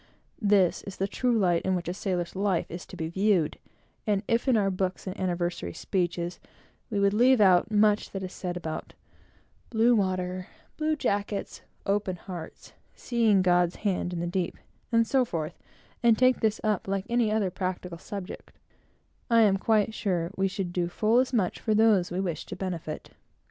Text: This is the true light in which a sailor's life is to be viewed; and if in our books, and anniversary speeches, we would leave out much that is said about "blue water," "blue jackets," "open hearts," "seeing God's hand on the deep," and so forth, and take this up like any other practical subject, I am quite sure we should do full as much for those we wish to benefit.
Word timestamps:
This 0.41 0.81
is 0.87 0.95
the 0.97 1.07
true 1.07 1.37
light 1.37 1.61
in 1.61 1.75
which 1.75 1.87
a 1.87 1.93
sailor's 1.93 2.35
life 2.35 2.65
is 2.71 2.87
to 2.87 2.97
be 2.97 3.07
viewed; 3.07 3.59
and 4.07 4.23
if 4.27 4.47
in 4.47 4.57
our 4.57 4.71
books, 4.71 5.05
and 5.05 5.15
anniversary 5.19 5.73
speeches, 5.73 6.39
we 6.89 6.99
would 6.99 7.13
leave 7.13 7.39
out 7.39 7.69
much 7.69 8.09
that 8.09 8.23
is 8.23 8.33
said 8.33 8.57
about 8.57 8.95
"blue 9.69 9.95
water," 9.95 10.47
"blue 10.75 10.95
jackets," 10.95 11.61
"open 11.85 12.15
hearts," 12.15 12.73
"seeing 12.95 13.43
God's 13.43 13.75
hand 13.85 14.11
on 14.11 14.21
the 14.21 14.25
deep," 14.25 14.57
and 14.91 15.05
so 15.05 15.23
forth, 15.23 15.59
and 16.01 16.17
take 16.17 16.39
this 16.39 16.59
up 16.63 16.87
like 16.87 17.05
any 17.07 17.31
other 17.31 17.51
practical 17.51 17.99
subject, 17.99 18.51
I 19.29 19.41
am 19.41 19.57
quite 19.57 19.93
sure 19.93 20.31
we 20.35 20.47
should 20.47 20.73
do 20.73 20.87
full 20.87 21.19
as 21.19 21.31
much 21.31 21.59
for 21.59 21.75
those 21.75 22.09
we 22.09 22.19
wish 22.19 22.47
to 22.47 22.55
benefit. 22.55 23.11